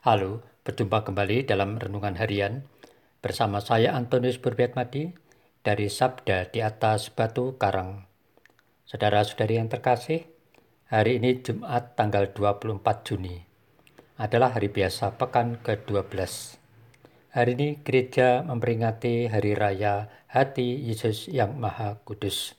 Halo, 0.00 0.40
berjumpa 0.64 1.04
kembali 1.04 1.44
dalam 1.44 1.76
Renungan 1.76 2.16
Harian 2.16 2.64
bersama 3.20 3.60
saya 3.60 3.92
Antonius 3.92 4.40
Burbiatmadi 4.40 5.12
dari 5.60 5.92
Sabda 5.92 6.48
di 6.48 6.64
atas 6.64 7.12
Batu 7.12 7.60
Karang. 7.60 8.08
Saudara-saudari 8.88 9.60
yang 9.60 9.68
terkasih, 9.68 10.24
hari 10.88 11.20
ini 11.20 11.44
Jumat 11.44 12.00
tanggal 12.00 12.32
24 12.32 12.80
Juni 13.04 13.44
adalah 14.16 14.56
hari 14.56 14.72
biasa 14.72 15.20
pekan 15.20 15.60
ke-12. 15.60 16.16
Hari 17.36 17.50
ini 17.60 17.84
gereja 17.84 18.40
memperingati 18.40 19.28
Hari 19.28 19.52
Raya 19.52 20.08
Hati 20.32 20.80
Yesus 20.80 21.28
yang 21.28 21.60
Maha 21.60 22.00
Kudus. 22.08 22.56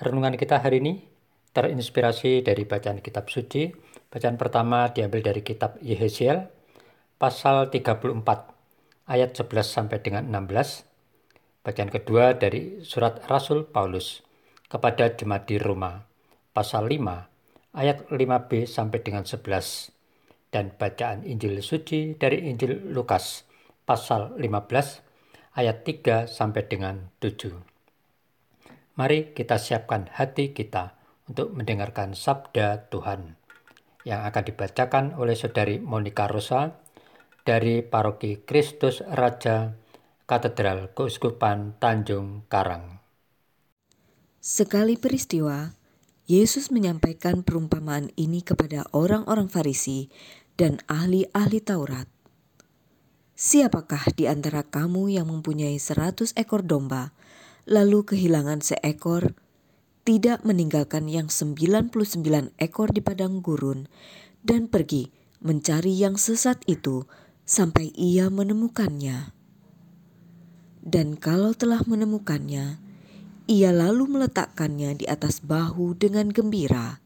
Renungan 0.00 0.40
kita 0.40 0.64
hari 0.64 0.80
ini 0.80 1.12
terinspirasi 1.52 2.40
dari 2.40 2.64
bacaan 2.64 3.04
kitab 3.04 3.28
suci. 3.28 3.91
Bacaan 4.12 4.36
pertama 4.36 4.92
diambil 4.92 5.24
dari 5.24 5.40
kitab 5.40 5.80
Yehesiel 5.80 6.52
pasal 7.16 7.72
34 7.72 8.12
ayat 9.08 9.32
11 9.32 9.64
sampai 9.64 10.04
dengan 10.04 10.28
16. 10.28 11.64
Bacaan 11.64 11.88
kedua 11.88 12.36
dari 12.36 12.84
surat 12.84 13.24
Rasul 13.24 13.64
Paulus 13.64 14.20
kepada 14.68 15.08
jemaat 15.16 15.48
di 15.48 15.56
Roma 15.56 16.04
pasal 16.52 16.92
5 16.92 17.72
ayat 17.72 18.04
5b 18.12 18.68
sampai 18.68 19.00
dengan 19.00 19.24
11 19.24 20.52
dan 20.52 20.76
bacaan 20.76 21.24
Injil 21.24 21.64
suci 21.64 22.12
dari 22.12 22.52
Injil 22.52 22.92
Lukas 22.92 23.48
pasal 23.88 24.36
15 24.36 25.56
ayat 25.56 25.88
3 25.88 26.28
sampai 26.28 26.68
dengan 26.68 27.08
7. 27.16 27.48
Mari 29.00 29.32
kita 29.32 29.56
siapkan 29.56 30.12
hati 30.12 30.52
kita 30.52 31.00
untuk 31.32 31.56
mendengarkan 31.56 32.12
sabda 32.12 32.92
Tuhan 32.92 33.40
yang 34.02 34.26
akan 34.26 34.44
dibacakan 34.46 35.04
oleh 35.18 35.38
Saudari 35.38 35.78
Monica 35.78 36.26
Rosa 36.26 36.74
dari 37.42 37.82
Paroki 37.82 38.42
Kristus 38.42 39.02
Raja 39.02 39.74
Katedral 40.26 40.94
Keuskupan 40.94 41.78
Tanjung 41.82 42.46
Karang. 42.46 43.02
Sekali 44.42 44.98
peristiwa, 44.98 45.74
Yesus 46.26 46.70
menyampaikan 46.70 47.42
perumpamaan 47.42 48.10
ini 48.14 48.42
kepada 48.42 48.86
orang-orang 48.94 49.50
Farisi 49.50 50.10
dan 50.54 50.82
ahli-ahli 50.86 51.58
Taurat. 51.62 52.06
Siapakah 53.34 54.14
di 54.14 54.30
antara 54.30 54.62
kamu 54.62 55.10
yang 55.10 55.26
mempunyai 55.26 55.78
seratus 55.82 56.30
ekor 56.38 56.62
domba, 56.62 57.10
lalu 57.66 58.06
kehilangan 58.06 58.62
seekor, 58.62 59.34
tidak 60.02 60.42
meninggalkan 60.42 61.06
yang 61.06 61.30
99 61.30 62.54
ekor 62.58 62.88
di 62.90 62.98
padang 62.98 63.38
gurun 63.38 63.86
dan 64.42 64.66
pergi 64.66 65.14
mencari 65.38 65.94
yang 65.94 66.18
sesat 66.18 66.58
itu 66.66 67.06
sampai 67.46 67.90
ia 67.94 68.26
menemukannya. 68.30 69.34
Dan 70.82 71.14
kalau 71.14 71.54
telah 71.54 71.86
menemukannya, 71.86 72.82
ia 73.46 73.70
lalu 73.70 74.18
meletakkannya 74.18 74.98
di 74.98 75.06
atas 75.06 75.38
bahu 75.38 75.94
dengan 75.94 76.30
gembira. 76.34 76.98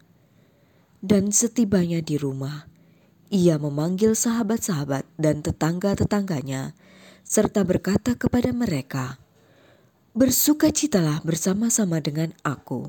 Dan 1.04 1.28
setibanya 1.28 2.00
di 2.00 2.16
rumah, 2.16 2.64
ia 3.28 3.60
memanggil 3.60 4.16
sahabat-sahabat 4.16 5.04
dan 5.20 5.44
tetangga-tetangganya, 5.44 6.72
serta 7.20 7.68
berkata 7.68 8.16
kepada 8.16 8.48
mereka, 8.56 9.20
Bersukacitalah 10.16 11.20
bersama-sama 11.28 12.00
dengan 12.00 12.32
aku, 12.40 12.88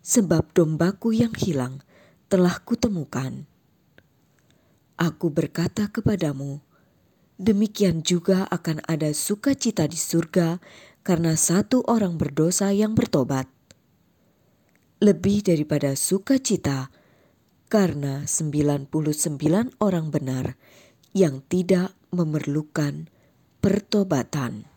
sebab 0.00 0.56
dombaku 0.56 1.12
yang 1.12 1.36
hilang 1.36 1.84
telah 2.32 2.56
kutemukan. 2.64 3.44
Aku 4.96 5.28
berkata 5.28 5.92
kepadamu, 5.92 6.64
demikian 7.36 8.00
juga 8.00 8.48
akan 8.48 8.80
ada 8.88 9.12
sukacita 9.12 9.84
di 9.84 10.00
surga 10.00 10.56
karena 11.04 11.36
satu 11.36 11.84
orang 11.84 12.16
berdosa 12.16 12.72
yang 12.72 12.96
bertobat. 12.96 13.52
Lebih 15.04 15.44
daripada 15.44 15.92
sukacita 15.92 16.88
karena 17.68 18.24
99 18.24 18.88
orang 19.76 20.08
benar 20.08 20.56
yang 21.12 21.44
tidak 21.52 21.92
memerlukan 22.16 23.12
pertobatan. 23.60 24.75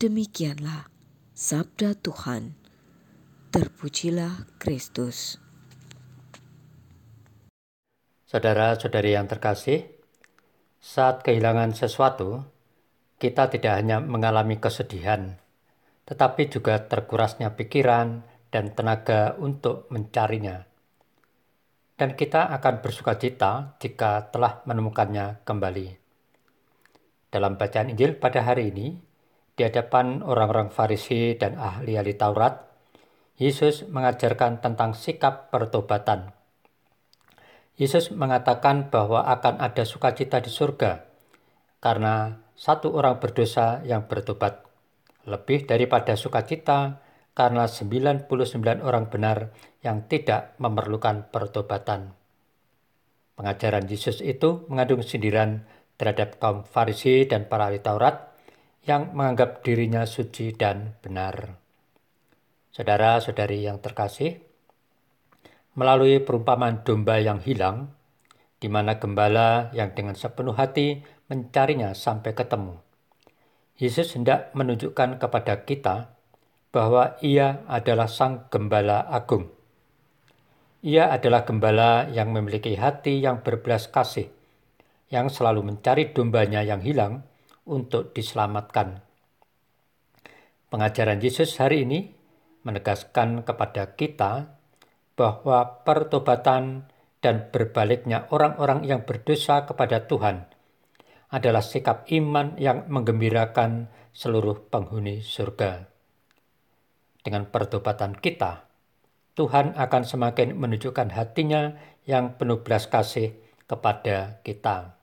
Demikianlah 0.00 0.88
sabda 1.36 1.92
Tuhan. 1.92 2.56
Terpujilah 3.52 4.48
Kristus. 4.56 5.36
Saudara-saudari 8.24 9.12
yang 9.12 9.28
terkasih, 9.28 9.84
saat 10.80 11.20
kehilangan 11.20 11.76
sesuatu, 11.76 12.48
kita 13.20 13.52
tidak 13.52 13.76
hanya 13.76 14.00
mengalami 14.00 14.56
kesedihan, 14.56 15.36
tetapi 16.08 16.48
juga 16.48 16.80
terkurasnya 16.80 17.52
pikiran 17.52 18.24
dan 18.48 18.72
tenaga 18.72 19.36
untuk 19.36 19.84
mencarinya. 19.92 20.64
Dan 22.00 22.16
kita 22.16 22.48
akan 22.56 22.80
bersuka 22.80 23.20
cita 23.20 23.76
jika 23.76 24.32
telah 24.32 24.64
menemukannya 24.64 25.44
kembali. 25.44 25.88
Dalam 27.28 27.60
bacaan 27.60 27.92
Injil 27.92 28.16
pada 28.16 28.40
hari 28.40 28.72
ini, 28.72 29.09
di 29.60 29.68
hadapan 29.68 30.24
orang-orang 30.24 30.72
Farisi 30.72 31.36
dan 31.36 31.60
ahli-ahli 31.60 32.16
Taurat, 32.16 32.64
Yesus 33.36 33.84
mengajarkan 33.92 34.64
tentang 34.64 34.96
sikap 34.96 35.52
pertobatan. 35.52 36.32
Yesus 37.76 38.08
mengatakan 38.08 38.88
bahwa 38.88 39.28
akan 39.28 39.60
ada 39.60 39.84
sukacita 39.84 40.40
di 40.40 40.48
surga 40.48 41.04
karena 41.76 42.40
satu 42.56 42.88
orang 42.96 43.20
berdosa 43.20 43.84
yang 43.84 44.08
bertobat, 44.08 44.64
lebih 45.28 45.68
daripada 45.68 46.16
sukacita 46.16 47.04
karena 47.36 47.68
99 47.68 48.32
orang 48.80 49.12
benar 49.12 49.52
yang 49.84 50.08
tidak 50.08 50.56
memerlukan 50.56 51.28
pertobatan. 51.28 52.16
Pengajaran 53.36 53.84
Yesus 53.84 54.24
itu 54.24 54.64
mengandung 54.72 55.04
sindiran 55.04 55.68
terhadap 56.00 56.40
kaum 56.40 56.64
Farisi 56.64 57.28
dan 57.28 57.44
para 57.44 57.68
ahli 57.68 57.84
Taurat 57.84 58.29
yang 58.84 59.12
menganggap 59.12 59.60
dirinya 59.60 60.08
suci 60.08 60.56
dan 60.56 60.96
benar. 61.04 61.60
Saudara-saudari 62.72 63.66
yang 63.66 63.82
terkasih, 63.82 64.40
melalui 65.76 66.22
perumpamaan 66.22 66.80
domba 66.80 67.20
yang 67.20 67.42
hilang, 67.44 67.92
di 68.60 68.68
mana 68.68 68.96
gembala 68.96 69.72
yang 69.72 69.92
dengan 69.92 70.16
sepenuh 70.16 70.56
hati 70.56 71.00
mencarinya 71.28 71.92
sampai 71.96 72.32
ketemu. 72.32 72.76
Yesus 73.80 74.12
hendak 74.12 74.52
menunjukkan 74.52 75.16
kepada 75.16 75.64
kita 75.64 76.12
bahwa 76.68 77.16
ia 77.24 77.64
adalah 77.64 78.06
sang 78.06 78.46
gembala 78.52 79.08
agung. 79.08 79.48
Ia 80.80 81.12
adalah 81.12 81.44
gembala 81.44 82.08
yang 82.08 82.32
memiliki 82.32 82.76
hati 82.76 83.20
yang 83.20 83.40
berbelas 83.44 83.88
kasih, 83.88 84.28
yang 85.08 85.28
selalu 85.28 85.64
mencari 85.64 86.12
dombanya 86.12 86.60
yang 86.64 86.80
hilang 86.80 87.24
untuk 87.66 88.12
diselamatkan. 88.16 89.02
Pengajaran 90.70 91.18
Yesus 91.18 91.58
hari 91.58 91.82
ini 91.82 92.14
menegaskan 92.62 93.42
kepada 93.42 93.96
kita 93.98 94.54
bahwa 95.18 95.82
pertobatan 95.82 96.88
dan 97.20 97.52
berbaliknya 97.52 98.24
orang-orang 98.32 98.86
yang 98.88 99.04
berdosa 99.04 99.68
kepada 99.68 100.08
Tuhan 100.08 100.48
adalah 101.30 101.62
sikap 101.62 102.08
iman 102.10 102.56
yang 102.56 102.88
menggembirakan 102.88 103.92
seluruh 104.10 104.66
penghuni 104.72 105.22
surga. 105.22 105.86
Dengan 107.20 107.46
pertobatan 107.52 108.16
kita, 108.16 108.66
Tuhan 109.36 109.76
akan 109.76 110.02
semakin 110.02 110.56
menunjukkan 110.56 111.12
hatinya 111.14 111.76
yang 112.08 112.34
penuh 112.40 112.64
belas 112.64 112.88
kasih 112.88 113.36
kepada 113.68 114.42
kita. 114.42 114.99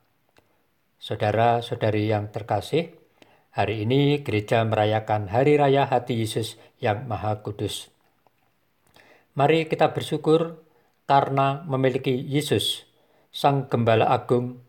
Saudara-saudari 1.07 2.12
yang 2.12 2.36
terkasih, 2.36 2.92
hari 3.56 3.88
ini 3.88 4.27
gereja 4.27 4.68
merayakan 4.68 5.31
Hari 5.31 5.56
Raya 5.56 5.88
Hati 5.88 6.19
Yesus 6.19 6.59
yang 6.83 7.07
Maha 7.07 7.39
Kudus. 7.39 7.88
Mari 9.31 9.71
kita 9.71 9.95
bersyukur 9.95 10.59
karena 11.07 11.63
memiliki 11.63 12.12
Yesus, 12.12 12.83
Sang 13.31 13.71
Gembala 13.71 14.12
Agung, 14.12 14.59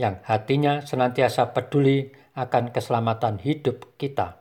yang 0.00 0.24
hatinya 0.24 0.80
senantiasa 0.80 1.52
peduli 1.52 2.08
akan 2.40 2.72
keselamatan 2.72 3.44
hidup 3.44 4.00
kita. 4.00 4.40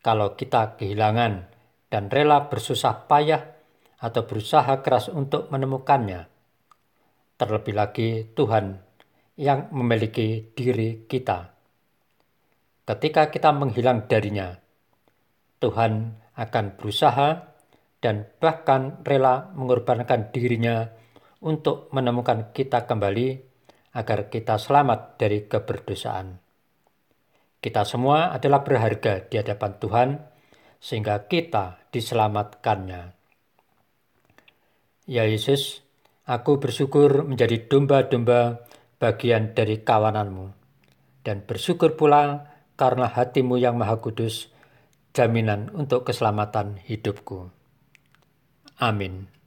Kalau 0.00 0.32
kita 0.32 0.80
kehilangan 0.80 1.52
dan 1.92 2.08
rela 2.08 2.48
bersusah 2.48 3.04
payah 3.04 3.52
atau 4.00 4.24
berusaha 4.24 4.80
keras 4.80 5.12
untuk 5.12 5.52
menemukannya, 5.52 6.24
terlebih 7.36 7.76
lagi 7.76 8.24
Tuhan 8.32 8.88
yang 9.40 9.72
memiliki 9.72 10.52
diri 10.52 11.08
kita. 11.08 11.48
Ketika 12.84 13.32
kita 13.32 13.56
menghilang 13.56 14.04
darinya, 14.04 14.52
Tuhan 15.64 16.20
akan 16.36 16.66
berusaha 16.76 17.48
dan 18.04 18.28
bahkan 18.36 19.00
rela 19.00 19.48
mengorbankan 19.56 20.28
dirinya 20.28 20.92
untuk 21.40 21.88
menemukan 21.96 22.52
kita 22.52 22.84
kembali 22.84 23.28
agar 23.96 24.28
kita 24.28 24.60
selamat 24.60 25.16
dari 25.16 25.48
keberdosaan. 25.48 26.36
Kita 27.60 27.84
semua 27.88 28.36
adalah 28.36 28.60
berharga 28.60 29.24
di 29.24 29.40
hadapan 29.40 29.72
Tuhan, 29.80 30.08
sehingga 30.80 31.28
kita 31.28 31.92
diselamatkannya. 31.92 33.02
Ya 35.08 35.24
Yesus, 35.28 35.84
aku 36.24 36.56
bersyukur 36.56 37.24
menjadi 37.28 37.68
domba-domba 37.68 38.69
bagian 39.00 39.56
dari 39.56 39.80
kawananmu, 39.80 40.52
dan 41.24 41.42
bersyukur 41.48 41.96
pula 41.96 42.52
karena 42.76 43.08
hatimu 43.08 43.56
yang 43.56 43.80
maha 43.80 43.96
kudus, 43.98 44.52
jaminan 45.16 45.72
untuk 45.72 46.04
keselamatan 46.04 46.78
hidupku. 46.84 47.48
Amin. 48.76 49.39